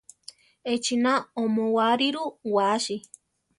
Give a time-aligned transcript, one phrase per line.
[0.71, 2.95] Echina oʼmoáriru wáasi.